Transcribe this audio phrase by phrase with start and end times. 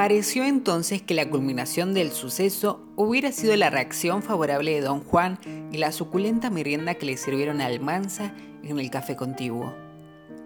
[0.00, 5.38] Pareció entonces que la culminación del suceso hubiera sido la reacción favorable de don Juan
[5.70, 8.32] y la suculenta merienda que le sirvieron a Almanza
[8.62, 9.74] en el café contiguo.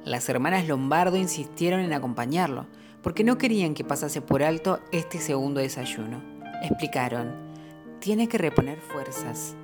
[0.04, 2.66] Las hermanas Lombardo insistieron en acompañarlo,
[3.00, 6.20] porque no querían que pasase por alto este segundo desayuno.
[6.64, 7.32] Explicaron,
[8.00, 9.54] tiene que reponer fuerzas.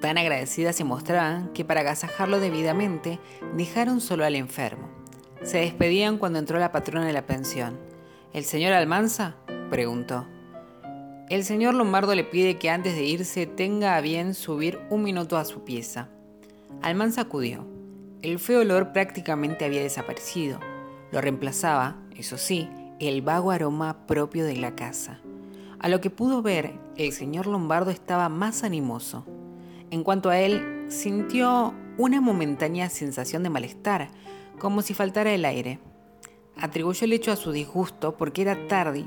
[0.00, 3.18] Tan agradecidas se mostraban que para agasajarlo debidamente
[3.54, 4.88] dejaron solo al enfermo.
[5.42, 7.89] Se despedían cuando entró la patrona de la pensión.
[8.32, 9.34] ¿El señor Almanza?
[9.70, 10.24] preguntó.
[11.28, 15.36] El señor Lombardo le pide que antes de irse tenga a bien subir un minuto
[15.36, 16.08] a su pieza.
[16.80, 17.66] Almanza acudió.
[18.22, 20.60] El feo olor prácticamente había desaparecido.
[21.10, 22.68] Lo reemplazaba, eso sí,
[23.00, 25.18] el vago aroma propio de la casa.
[25.80, 29.26] A lo que pudo ver, el señor Lombardo estaba más animoso.
[29.90, 34.08] En cuanto a él, sintió una momentánea sensación de malestar,
[34.60, 35.80] como si faltara el aire.
[36.60, 39.06] Atribuyó el hecho a su disgusto porque era tarde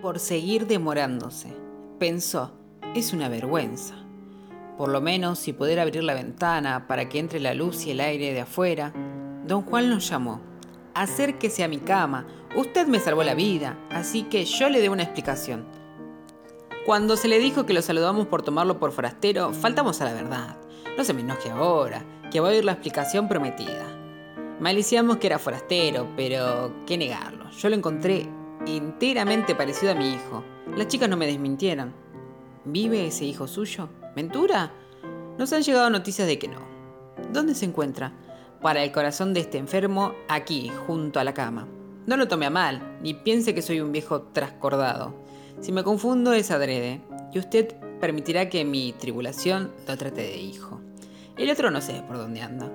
[0.00, 1.52] por seguir demorándose.
[1.98, 2.52] Pensó,
[2.94, 3.96] es una vergüenza.
[4.78, 8.00] Por lo menos si poder abrir la ventana para que entre la luz y el
[8.00, 8.92] aire de afuera.
[9.46, 10.40] Don Juan nos llamó.
[10.94, 12.26] Acérquese a mi cama.
[12.54, 15.66] Usted me salvó la vida, así que yo le dé una explicación.
[16.86, 20.56] Cuando se le dijo que lo saludamos por tomarlo por forastero, faltamos a la verdad.
[20.96, 23.95] No se me enoje ahora, que voy a oír la explicación prometida.
[24.60, 27.50] Maliciamos que era forastero, pero qué negarlo.
[27.50, 28.26] Yo lo encontré
[28.66, 30.42] enteramente parecido a mi hijo.
[30.76, 31.92] Las chicas no me desmintieron.
[32.64, 33.90] ¿Vive ese hijo suyo?
[34.14, 34.72] ¿Ventura?
[35.38, 36.60] Nos han llegado noticias de que no.
[37.32, 38.14] ¿Dónde se encuentra?
[38.62, 41.68] Para el corazón de este enfermo, aquí, junto a la cama.
[42.06, 45.14] No lo tome a mal, ni piense que soy un viejo trascordado.
[45.60, 50.80] Si me confundo es adrede, y usted permitirá que mi tribulación lo trate de hijo.
[51.36, 52.70] El otro no sé por dónde anda.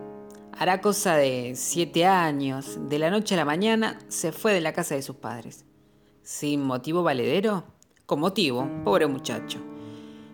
[0.58, 4.74] Hará cosa de siete años, de la noche a la mañana, se fue de la
[4.74, 5.66] casa de sus padres.
[6.22, 7.64] ¿Sin motivo valedero?
[8.06, 9.60] Con motivo, pobre muchacho.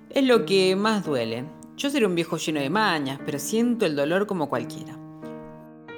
[0.10, 1.46] Es lo que más duele.
[1.78, 4.98] Yo seré un viejo lleno de mañas, pero siento el dolor como cualquiera.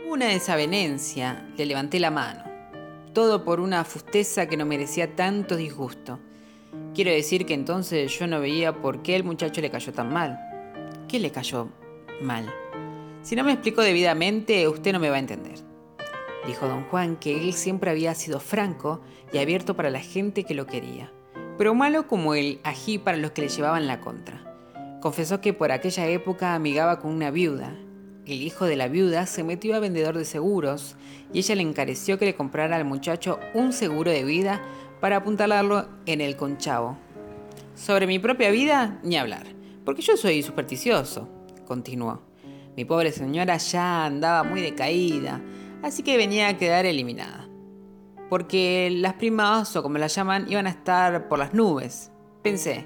[0.08, 2.44] Una desavenencia, le levanté la mano.
[3.14, 6.20] Todo por una fusteza que no merecía tanto disgusto.
[6.94, 10.38] Quiero decir que entonces yo no veía por qué el muchacho le cayó tan mal.
[11.08, 11.70] ¿Qué le cayó
[12.22, 12.54] mal?
[13.22, 15.60] Si no me explico debidamente, usted no me va a entender.
[16.48, 19.02] Dijo don Juan que él siempre había sido franco
[19.34, 21.12] y abierto para la gente que lo quería,
[21.58, 24.46] pero malo como el ají para los que le llevaban la contra.
[25.02, 27.76] Confesó que por aquella época amigaba con una viuda.
[28.26, 30.96] El hijo de la viuda se metió a vendedor de seguros
[31.34, 34.62] y ella le encareció que le comprara al muchacho un seguro de vida
[35.02, 36.98] para apuntalarlo en el conchavo.
[37.76, 39.48] Sobre mi propia vida, ni hablar,
[39.84, 41.30] porque yo soy supersticioso,
[41.66, 42.29] continuó.
[42.76, 45.42] Mi pobre señora ya andaba muy decaída,
[45.84, 47.48] así que venía a quedar eliminada.
[48.30, 52.12] Porque las primas, o como las llaman, iban a estar por las nubes.
[52.44, 52.86] Pensé,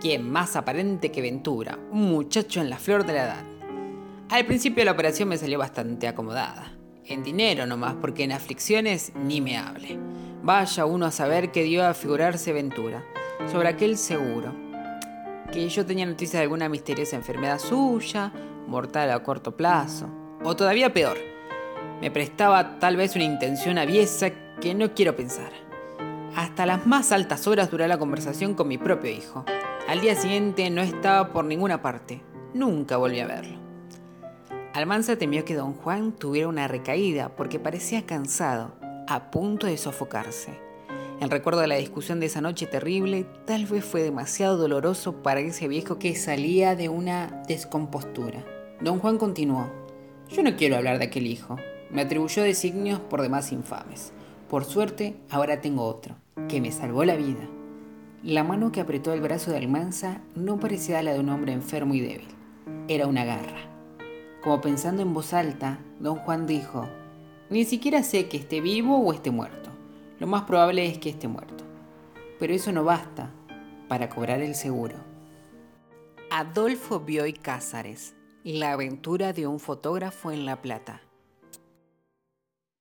[0.00, 1.78] ¿quién más aparente que Ventura?
[1.90, 3.44] Un muchacho en la flor de la edad.
[4.28, 6.72] Al principio la operación me salió bastante acomodada.
[7.06, 9.98] En dinero nomás, porque en aflicciones ni me hable.
[10.42, 13.04] Vaya uno a saber qué dio a figurarse Ventura
[13.50, 14.54] sobre aquel seguro.
[15.52, 18.32] Que yo tenía noticias de alguna misteriosa enfermedad suya,
[18.66, 20.08] mortal a corto plazo.
[20.42, 21.16] O todavía peor,
[22.00, 24.30] me prestaba tal vez una intención aviesa
[24.60, 25.52] que no quiero pensar.
[26.36, 29.44] Hasta las más altas horas duró la conversación con mi propio hijo.
[29.88, 32.22] Al día siguiente no estaba por ninguna parte.
[32.52, 33.58] Nunca volví a verlo.
[34.72, 38.74] Almanza temió que don Juan tuviera una recaída porque parecía cansado,
[39.06, 40.58] a punto de sofocarse.
[41.20, 45.40] El recuerdo de la discusión de esa noche terrible tal vez fue demasiado doloroso para
[45.40, 48.44] ese viejo que salía de una descompostura.
[48.84, 49.70] Don Juan continuó.
[50.28, 51.56] Yo no quiero hablar de aquel hijo.
[51.90, 54.12] Me atribuyó designios por demás infames.
[54.50, 56.16] Por suerte, ahora tengo otro,
[56.50, 57.48] que me salvó la vida.
[58.22, 61.94] La mano que apretó el brazo de Almanza no parecía la de un hombre enfermo
[61.94, 62.28] y débil.
[62.86, 63.70] Era una garra.
[64.42, 66.86] Como pensando en voz alta, don Juan dijo,
[67.48, 69.70] Ni siquiera sé que esté vivo o esté muerto.
[70.18, 71.64] Lo más probable es que esté muerto.
[72.38, 73.30] Pero eso no basta
[73.88, 74.96] para cobrar el seguro.
[76.30, 78.14] Adolfo Bioy Cázares
[78.52, 81.00] la aventura de un fotógrafo en La Plata.